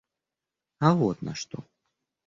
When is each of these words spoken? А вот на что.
А 0.89 0.95
вот 0.95 1.21
на 1.21 1.35
что. 1.35 1.63